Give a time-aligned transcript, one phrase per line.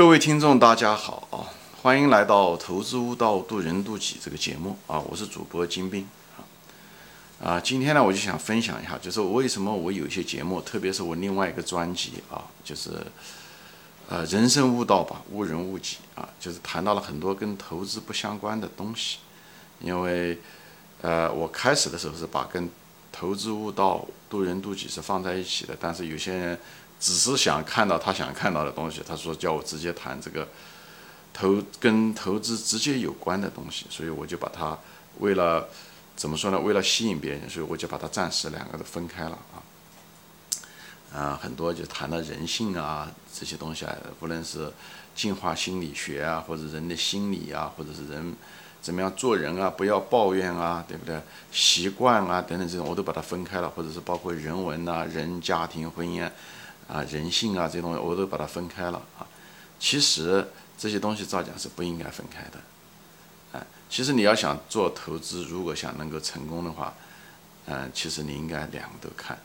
[0.00, 1.44] 各位听众，大家好啊！
[1.82, 4.98] 欢迎来到《投资悟道，渡人渡己》这个节目啊！
[4.98, 6.08] 我是主播金兵
[6.38, 6.40] 啊
[7.46, 7.60] 啊！
[7.60, 12.92] 今天呢，我就想分享一下，就是为什么我有一些节目，特别是我另外一个专辑啊，就是
[14.08, 19.18] 呃人生悟道吧，悟人悟己啊，就是谈到了很多跟投资不相关的东西。
[19.82, 20.38] 因为
[21.02, 22.70] 呃，我开始的时候是把跟
[23.12, 26.58] 投资悟道、渡人渡己是放在一起的，但是有些人。
[27.00, 30.46] 只是想看到他想看到的东西，他说叫我直接谈这个
[31.32, 34.78] 投跟投资直接有关的东西，所以我就把它
[35.18, 35.66] 为了
[36.14, 36.60] 怎么说呢？
[36.60, 39.56] 为了吸引别人，所以我就把它暂时两个都分开了啊。
[41.12, 44.70] 啊，很多就谈到人性啊这些东西啊，无论是
[45.14, 48.36] 进化心理学啊，或者人的心理啊，或者是人
[48.82, 51.18] 怎么样做人啊，不要抱怨啊，对不对？
[51.50, 56.30] 习惯啊等等这种，我都把它分开了，或者是包括人文啊、人家庭婚姻。
[56.92, 59.24] 啊，人性啊，这些东西我都把它分开了啊。
[59.78, 60.44] 其实
[60.76, 62.58] 这些东西照讲是不应该分开的。
[63.52, 66.92] 哎，其实你要想做投资，如果想能够成功的话，
[67.66, 69.38] 嗯，其实你应该两个都看。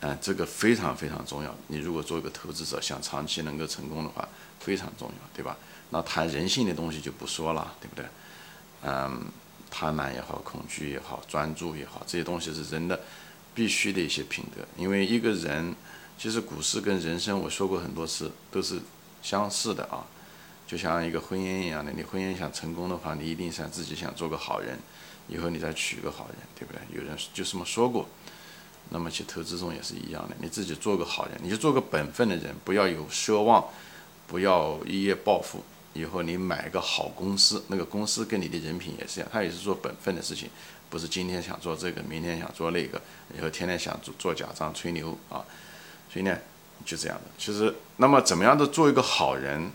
[0.00, 1.54] 嗯，这个非常非常重要。
[1.68, 4.28] 你如果做一个投资者，想长期能够成功的话，
[4.58, 5.56] 非常重要，对吧？
[5.90, 8.04] 那谈人性的东西就不说了，对不对？
[8.82, 9.24] 嗯，
[9.70, 13.00] 贪婪也好，恐惧也好，专注也好，这些东西是人的
[13.54, 15.74] 必须的一些品德，因为一个人。
[16.18, 18.80] 其实股市跟人生，我说过很多次，都是
[19.22, 20.06] 相似的啊，
[20.66, 21.92] 就像一个婚姻一样的。
[21.92, 24.78] 你婚姻想成功的话，你一定想自己想做个好人，
[25.28, 26.80] 以后你再娶个好人，对不对？
[26.96, 28.08] 有人就这么说过。
[28.88, 33.64] 那么去投资中也是一样的，你自己做个好人，你就做个本分的人，不要有奢望，
[34.26, 35.62] 不要一夜暴富。
[35.92, 40.48] 以后你买个好公司，那个公司跟你的人品也是一样，他也是做本分的事情，
[40.88, 43.00] 不是今天想做这个，明天想做那个，
[43.36, 45.44] 以后天天想做做假账吹牛啊。
[46.16, 46.34] 所以呢，
[46.82, 47.24] 就这样的。
[47.36, 49.70] 其实，那么怎么样的做一个好人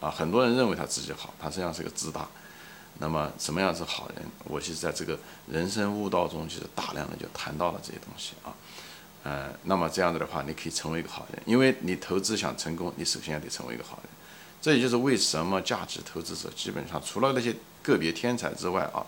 [0.00, 0.10] 啊？
[0.10, 2.26] 很多人认为他自己好，他实际上是个自大。
[2.98, 4.26] 那么，什么样是好人？
[4.46, 8.50] 我其实在这个人生悟道中，其实大量的就谈到了这些东西啊。
[9.22, 14.10] 呃，那么这样子的话，你可以成为一个好人，因为你投资想成功，你首先要得成为一个好人。
[14.60, 19.06] 这也就是为什么价值投资者基本上除了那些个别天才之外啊，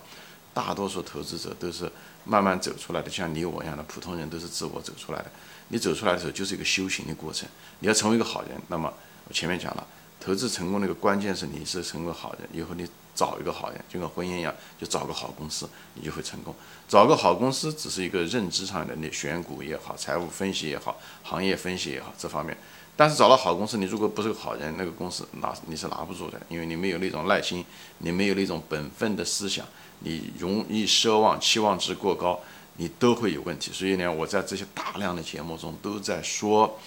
[0.55, 1.91] 大多数投资者都是
[2.25, 5.31] 慢慢走出来的，像你我一样的普通人都是自我走出来的。
[5.69, 7.49] 你走出来的时候就是一个修行的过程。
[7.81, 8.93] 你要成为一个好人，那么
[9.29, 9.87] 我前面讲了，
[10.21, 12.49] 投资成功的一个关键是你是成为好人。
[12.53, 16.55] 以后你找一个好人，就跟婚姻一样，就找个好公司，你就会成功。
[16.89, 22.57] 找个好公司只是一个认知上的，你选股也好，财务分析也好，行业分析也好，这方面。
[22.97, 27.65] 但是找到好公司，你如果不是个好人，那个公司拿你是拿不住的，因为你没有那种耐心，
[27.99, 29.65] 你没有那种本分的思想，
[30.01, 32.41] 你容易奢望，期望值过高。
[32.77, 36.79] 你都会有问题，所以呢，我在这些大量的节目中都在说，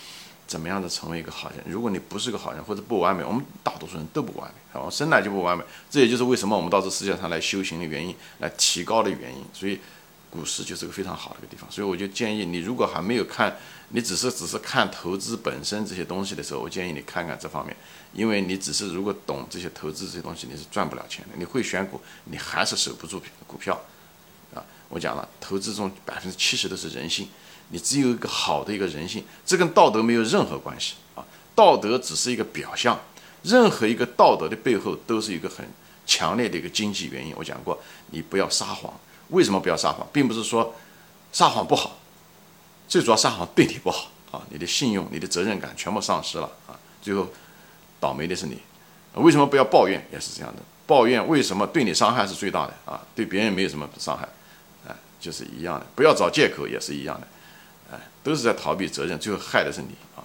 [0.48, 1.60] 怎么样的成为一个好人。
[1.68, 5.64] 如果你不是个好人或者不完美，我们大多数人都不完美，啊，生来就不完美。
[5.88, 9.46] 这也就是为什么我们到这世界上来修行的原因，来提高的原因。
[9.54, 9.80] 所以，
[10.36, 11.70] 股市就是个非常好的一个地方。
[11.72, 13.56] 所以我就建议你，如果还没有看，
[13.90, 17.76] 你只是只是看投资本身这些东西的时候，我建议你看看这方面，
[18.14, 21.36] 因为你只是如果懂这些投资这些东西，你是赚不了钱的。
[21.38, 23.74] 你会选股，你还是守不住股票。
[24.54, 27.28] 啊我讲了，投资中百分之七十都是人性，
[27.70, 31.26] 你只有一个好的一个人性，这跟道德没有任何关系啊，
[31.56, 33.00] 道德只是一个表象，
[33.42, 35.68] 任何一个道德的背后都是一个很
[36.06, 37.34] 强烈的一个经济原因。
[37.36, 37.82] 我讲过，
[38.12, 38.94] 你不要撒谎，
[39.30, 40.76] 为什么不要撒谎，并不是说
[41.32, 41.98] 撒谎不好，
[42.88, 47.28] 最主要撒谎对你不好啊，你的信用、你的责任感全部丧失了啊，最后
[48.00, 48.60] 倒霉的是你。
[49.16, 54.28] 为什么不要抱怨，也是这样的，抱怨为什么对你伤害是最大的啊，对别人没有什么伤害
[54.88, 54.96] 啊。
[55.20, 57.28] 就是一样的，不要找借口也是一样的，
[57.92, 60.22] 哎，都是在逃避责任，最后害的是你啊！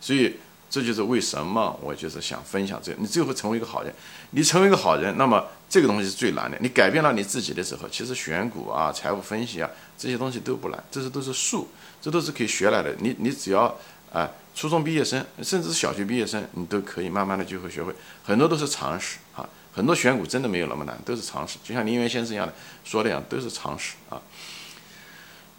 [0.00, 0.38] 所以
[0.72, 3.94] 这就是为什么我就是想分享这个，你最后成为一个好人，
[4.30, 6.56] 你成为一个好人，那么这个东西是最难的。
[6.62, 9.68] 你改变了你自己的时候，其实选股啊、财务分析啊
[9.98, 11.68] 这些东西都不难，这些都是术，
[12.00, 12.96] 这都是可以学来的。
[13.00, 13.76] 你你只要
[14.10, 17.94] 啊，初中毕业生，甚至是小学毕业生，你都可以慢慢的就会学会，
[18.24, 19.46] 很多都是常识啊。
[19.74, 24.20] 很多选股真的没有那么难，都是常识，就像林园先生一样的说的一样，都是常识啊。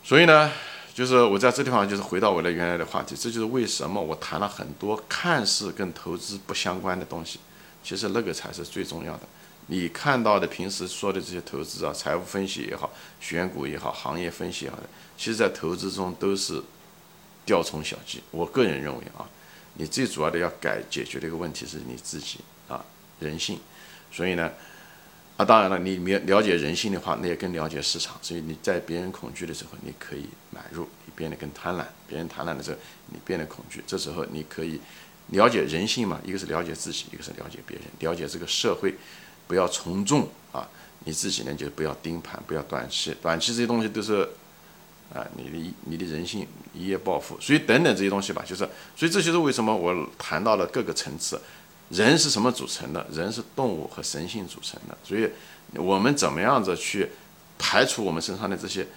[0.04, 0.52] 所以呢，
[0.94, 7.40] 就是我在这地方就是回到我的原来的话题，这就是为什么我谈了很多看似跟投资不相关的东西，
[7.84, 9.22] 其实那个才是最重要的。
[9.68, 14.78] 你看到的平时说的这些投资啊、财务分析也好、选股也好、行业分析也好，
[15.18, 16.62] 其实在投资中都是
[17.46, 18.22] 雕虫小技。
[18.30, 19.26] 我个人认为啊，
[19.76, 22.84] 你最主要的要改解决的一个问题是你自己啊，
[23.20, 23.58] 人性。
[24.12, 24.52] 所以呢，
[25.38, 28.18] 啊，当然了，你了了解人性的话，那也更了解市场。
[28.22, 32.78] 所以你在别人恐惧的时候，你可以买入；你变得更贪婪，别人贪婪的时候，
[33.08, 33.84] 你变得恐惧。
[33.88, 34.80] 这时候你可以
[35.30, 38.94] 了解人性嘛，一个是了解自己，一个是了解别人，了解这个社会，
[39.48, 40.70] 不要从众啊。
[41.06, 44.22] 你自己呢就不要盯盘，不要短期，短期这些东西都是
[45.14, 48.64] 啊，你的你的人性一夜暴富，所以等等这些东西吧，就是
[48.96, 51.42] 所以这就是为什么我谈到了各个层次，
[51.94, 53.06] 人是什么组成的？
[53.12, 55.30] 人是动物和神性组成的，所以
[55.76, 57.10] 我们怎么样子去
[57.58, 58.88] 排除我们身上的这些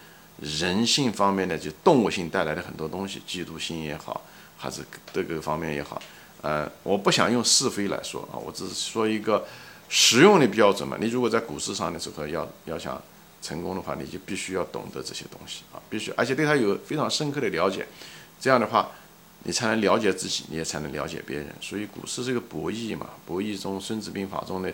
[0.40, 4.22] 人性方面的就动物性带来的很多东西，嫉妒心也好，
[4.56, 4.80] 还是
[5.12, 6.00] 各个方面也好，
[6.42, 9.46] 呃，我不想用是非来说啊，我只是说一个。
[9.88, 13.00] 实用的标准嘛，你如果在股市上的时候要要想
[13.40, 17.86] 成功的话，你就必须要懂得这些东西啊，必须，而且对它有非常深刻的了解，
[18.40, 18.90] 这样的话，
[19.46, 21.46] 你才能了解自己，你也才能了解别人。
[21.60, 24.70] 所以股市是个博弈嘛，博弈中《孙子兵法》中的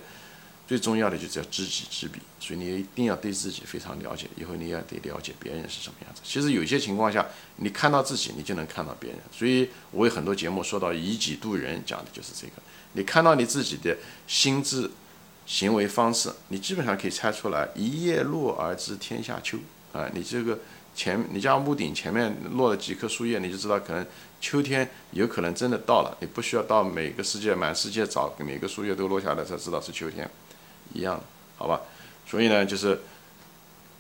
[0.67, 6.23] 最重要的就是要知己知彼，所以你一定要对自己非常了解，以后你也得了解别人是什么样子。
[6.25, 7.25] 其实有些情况下，
[7.57, 9.19] 你看到自己，你就能看到别人。
[9.31, 12.55] 所以我有很多节目说到以己度人，讲的就是这个。
[12.95, 13.97] 你看到你自己的
[14.27, 14.91] 心智。
[15.45, 17.69] 行为方式，你基本上可以猜出来。
[17.75, 19.59] 一叶落而知天下秋
[19.93, 20.09] 啊！
[20.15, 20.57] 你这个
[20.95, 24.07] 前，你家屋顶前面落了几棵树叶，你就知道可能
[24.43, 26.15] 秋天有可能真的到了。
[26.21, 30.29] 你不需要到每个世界满世界找每个树叶都落下来才知道是秋天，
[30.93, 31.19] 一样，
[31.57, 31.81] 好吧？
[32.27, 33.01] 所以呢，就是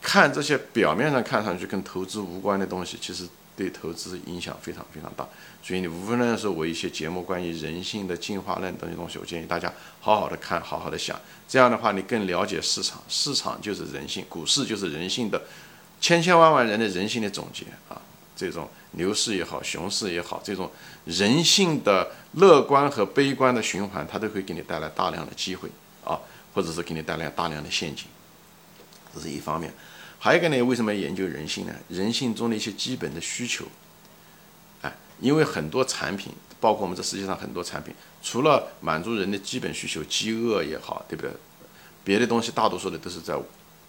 [0.02, 3.26] 看这些表面上看上去跟投资无关的东西，其实。
[3.54, 5.28] 对投资影响非常非常大，
[5.62, 15.42] 所以你无论是我一些节目关于人性的进化论等些东西，我建议大家好好的看，好好的想，这样的话你更了解市场，市场就是人性，股市就是人性的
[16.00, 18.00] 千千万万人的人性的总结啊！
[18.34, 20.70] 这种牛市也好，熊市也好，这种
[21.04, 25.68] 人性的乐观和悲观的循环，它都会给你带来大量的机会
[26.04, 26.18] 啊，
[26.54, 28.06] 或者是给你带来大量的陷阱，
[29.14, 29.72] 这是一方面。
[30.18, 31.74] 还有一个呢，为什么要研究人性呢？
[31.88, 33.64] 人性中的一些基本的需求，
[34.82, 37.92] 哎，因为很多产品，包括我们这世界上很多产品，
[38.22, 41.32] 除了满足人的基本需求，饥饿也好，对不对？
[42.04, 43.36] 别的东西大多数的都是在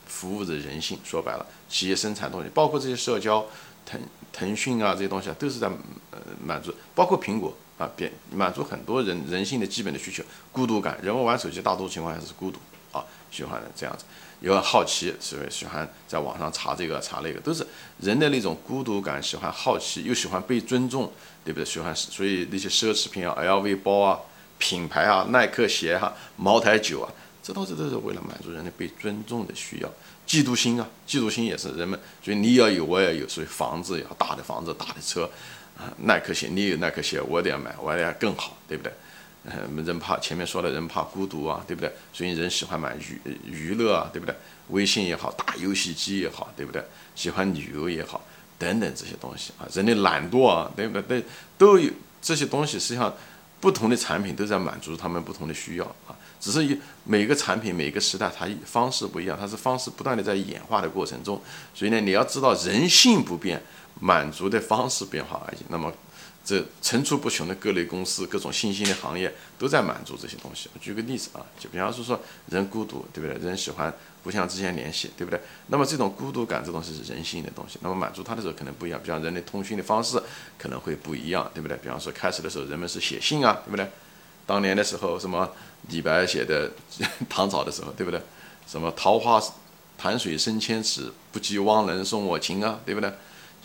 [0.07, 0.97] 服务着人性。
[1.03, 3.45] 说白了，企业生产东西，包括这些社交，
[3.85, 4.01] 腾
[4.31, 5.67] 腾讯啊这些东西啊，都是在
[6.11, 10.23] 呃满足，包括苹果啊，别满足很多人人性的基本的需求。
[10.51, 12.59] 孤独感，人们玩手机大多数情况下是孤独
[12.91, 14.05] 啊，喜欢这样子。
[14.41, 17.65] 有好奇，是不是喜欢在网上查这个查那个，都是
[18.01, 21.09] 人的那种孤独感，喜欢好奇，又喜欢被尊重，
[21.45, 21.65] 对不对？
[21.65, 24.19] 喜欢，所以那些奢侈品啊，LV 包啊，
[24.57, 27.07] 品牌啊，耐克鞋哈，茅台酒啊，
[27.43, 29.89] 这东西都是为了满足人的被尊重的需要。
[30.25, 35.29] 嫉妒心啊，嫉妒心也是人们，所以你要有，我也有，所以房子要大的房子，大的车，
[35.77, 38.93] 啊，耐克鞋，你有耐克鞋，我得要买，我得要更好，对不对？
[39.43, 41.91] 嗯，人怕前面说的人怕孤独啊，对不对？
[42.13, 44.33] 所以人喜欢买娱娱乐啊，对不对？
[44.69, 46.81] 微信也好，打游戏机也好，对不对？
[47.13, 48.25] 喜欢旅游也好，
[48.57, 51.21] 等等这些东西啊，人的懒惰啊，对不对？
[51.57, 51.91] 都有
[52.21, 53.13] 这些东西，实际上
[53.59, 56.15] 不同的产品都在满足他们不同的需要啊。
[56.43, 61.41] 只是一每个产品每个时代它方式不一样，它是方式不断的在演化的过程中，
[61.73, 63.63] 所以呢，你要知道人性不变，
[64.01, 65.57] 满足的方式变化而已。
[65.69, 65.89] 那么。
[66.45, 70.69] 这层出不穷的各类公司、各种新兴的行业都在满足这些东西。
[70.81, 72.19] 举个例子啊，就比方说说
[72.49, 73.47] 人孤独，对不对？
[73.47, 73.93] 人喜欢
[74.25, 75.39] 互相之间联系，对不对？
[75.67, 77.79] 那么这种孤独感，这东西是人性的东西。
[77.81, 80.21] 那么满足它的时候可能不一样，比方人类通讯的方式
[80.57, 81.77] 可能会不一样，对不对？
[81.77, 83.87] 比方说开始的时候人们是写信啊，对不对？
[84.45, 85.49] 当年的时候什么
[85.89, 86.71] 李白写的
[87.29, 88.21] 唐朝的时候，对不对？
[88.67, 89.41] 什么桃花
[89.97, 93.11] 潭水深千尺，不及汪伦送我情啊，对不对？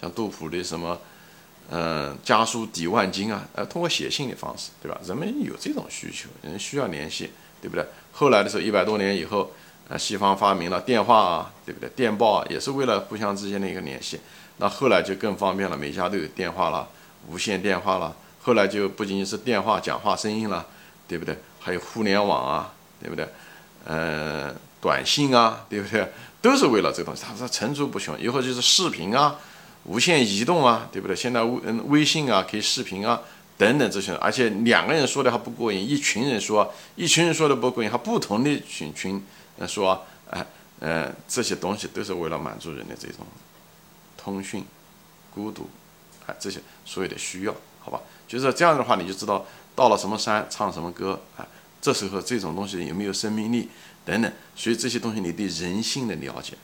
[0.00, 0.98] 像杜甫的什么。
[1.70, 4.98] 嗯，家书抵万金啊，呃，通过写信的方式，对吧？
[5.04, 7.84] 人们有这种需求，人需要联系，对不对？
[8.10, 9.52] 后来的时候，一百多年以后，
[9.86, 11.86] 呃，西方发明了电话啊，对不对？
[11.90, 14.18] 电报啊也是为了互相之间的一个联系。
[14.56, 16.88] 那后来就更方便了，每家都有电话了，
[17.28, 18.16] 无线电话了。
[18.40, 20.66] 后来就不仅仅是电话、讲话、声音了，
[21.08, 21.36] 对不对？
[21.58, 23.26] 还有互联网啊，对不对？
[23.86, 26.06] 嗯，短信啊，对不对？
[26.40, 28.16] 都是为了这个东西，它是层出不穷。
[28.20, 29.36] 以后就是视频啊。
[29.84, 31.16] 无线移动啊，对不对？
[31.16, 33.22] 现在微嗯微信啊，可以视频啊，
[33.56, 39.24] 等等这些，而且两个人说的还不过瘾，一群人说，一群人说的不过瘾，还不同的群群
[39.66, 40.44] 说，哎，
[40.80, 43.24] 呃，这些东西都是为了满足人的这种
[44.18, 44.62] 通讯、
[45.34, 45.70] 孤独，
[46.26, 47.98] 哎，这些所有的需要，好吧？
[48.26, 49.46] 就是这样的话，你就知道
[49.78, 51.46] 到了什么山唱什么歌，啊，
[51.80, 53.68] 这时候这种东西有没有生命力
[54.04, 56.54] 等等，所以这些东西你对人性的了解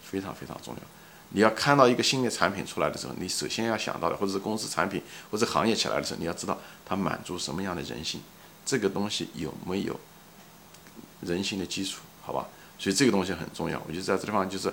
[0.00, 0.80] 非常非常重要。
[1.30, 8.20] 你要看到一个新的产品出来的时候，你首先要想到的，或者是公司产品或者行业起来的时候，你要知道它满足什么样的人性，
[8.64, 9.98] 这个东西有没有
[11.22, 12.46] 人性的基础，好吧？
[12.78, 13.82] 所以这个东西很重要。
[13.88, 14.72] 我就在这地方就是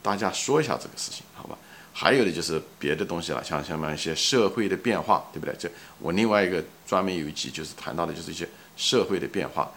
[0.00, 1.58] 大家说一下这个事情，好吧？
[1.96, 5.54] 还有的就是别的东西了，像像么一些社会的变化，对不对？
[5.56, 5.70] 这
[6.00, 9.70] 我另外一个专门有一集就是谈到的，就是一些社会的变化，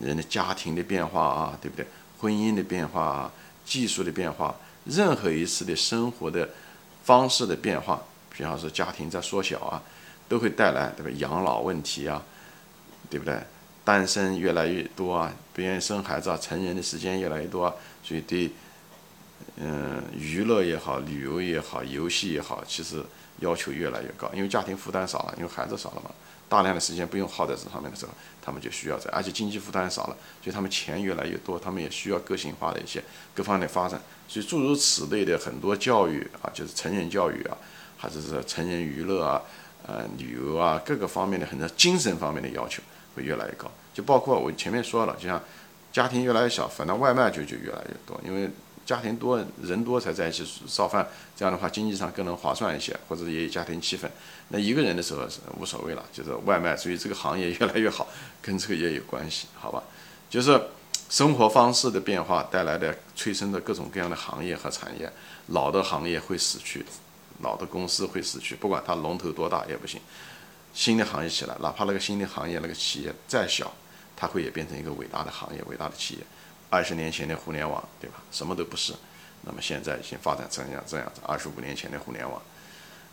[0.00, 1.84] 人的家庭的变化啊，对不对？
[2.20, 3.32] 婚姻的变化啊，
[3.66, 4.54] 技术的变化，
[4.84, 6.48] 任何一次的生活的
[7.02, 8.00] 方式的变化，
[8.30, 9.82] 比方说家庭在缩小啊，
[10.28, 11.10] 都会带来对吧？
[11.18, 12.22] 养老问题啊，
[13.10, 13.36] 对不对？
[13.84, 18.48] 单身越来越多啊，不愿意生孩子啊，成人的时间越来越多啊，所以对。
[19.56, 23.00] 嗯，娱乐也好，旅游也好，游戏也好，其实
[23.38, 26.10] 要求越来越高，因为家庭负担少了，因为孩子少了嘛，
[26.48, 28.10] 大量的时间不用耗在这上面的时候，
[28.42, 33.00] 他们就需要这，而且经济负担少了，所以他们钱越来越多，他们也需要个性化的一些
[33.32, 37.56] 各方面的发展，所以诸如此类的很多教育啊，就是成人教育啊，
[37.96, 39.40] 还是说成人娱乐啊，
[39.86, 42.82] 呃，旅游啊，各个方面的很多精神方面的要求
[43.14, 45.40] 会越来越高，就包括我前面说了，就像
[45.92, 48.50] 家庭越来越小，反正外卖就就越来越多，因为。
[48.84, 54.08] 家庭多人多才在一起烧饭，这样的话经济上更能划算一些，或者也有家庭气氛。
[54.48, 58.06] 那一个人的时候是无所谓了，就是外卖，所以这个行业越来越好，
[58.42, 59.82] 跟这个也有关系，好吧？
[60.28, 60.60] 就是
[61.08, 65.10] 生活方式的变化带来的催生的各种各样的行业和产业，
[65.48, 66.84] 老的行业会死去，
[67.40, 70.00] 老的公司会死去，不管它龙头多大也不行。
[70.74, 73.72] 新的行业起来，哪怕那个新的行业那个企业再小，
[74.16, 76.20] 它会也变成一个伟大的行业、伟大的企业。
[76.74, 78.16] 二十年前的互联网，对吧？
[78.32, 78.92] 什么都不是，
[79.42, 81.20] 那么现在已经发展成这样这样子。
[81.24, 82.42] 二十五年前的互联网，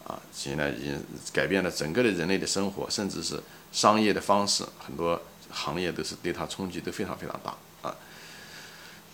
[0.03, 0.99] 啊，现在已经
[1.31, 3.39] 改变了整个的人类的生活，甚至是
[3.71, 7.55] 商业的方式，很多行业都是对它冲击都非常非常大
[7.87, 7.95] 啊。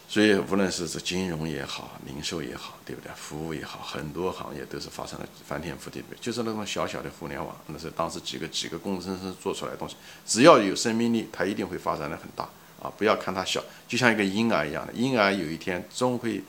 [0.07, 3.11] 所以无论是这金融也好，零售也好，对不对？
[3.17, 6.15] 服务也好，很多行业都是发生了翻天覆地的。
[6.21, 12.47] 就是那种小小的互联网，那是当时几个几个工程师做出来的东西，只要有生命力，它一定会发展的很大。
[12.81, 16.43] 啊，不要看它小，就像一个婴儿一样的，婴儿有一天终会，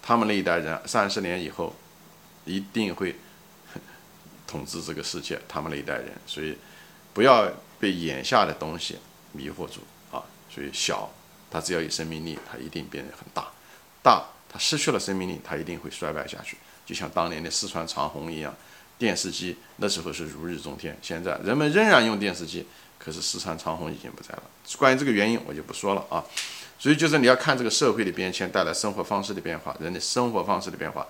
[0.00, 1.74] 他们那一代人三十年以后，
[2.44, 3.16] 一定会
[4.46, 6.56] 统治这个世界，他们那一代人，所以
[7.12, 8.98] 不要被眼下的东西
[9.32, 10.22] 迷惑住啊。
[10.48, 11.10] 所以小，
[11.50, 13.42] 它只要有生命力，它一定变得很大；
[14.02, 16.56] 大，它失去了生命力，它一定会衰败下去。
[16.86, 18.54] 就像当年的四川长虹一样，
[18.98, 22.66] 电视机那时候是如日中天，现在人们仍然用电视机。
[23.04, 24.42] 可是四川长虹已经不在了。
[24.78, 26.24] 关于这个原因，我就不说了啊。
[26.78, 31.06] 所以就是你要看这个社会的变迁带来生活方式的变化，人的生活方式的变化，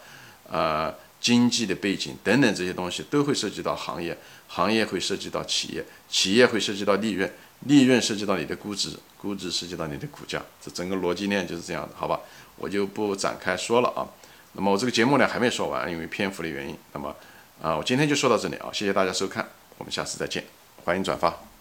[0.51, 4.17] 呃，经济的背景等等这些东西都会涉及到行业，
[4.49, 12.21] 行业会涉及到企业，企业会涉及到利润，利润涉及到你的估值，估值涉及到你的股价，这整个逻辑链就是这样的，好吧？
[12.57, 14.05] 我就不展开说了啊。
[14.53, 16.77] 那么我这个节目呢还没说完，因为篇幅的原因。
[16.93, 17.17] 那么
[17.63, 20.45] 啊，我今天就说到这里啊，谢谢大家收看，我们下次再见，
[20.85, 21.52] 欢迎转发。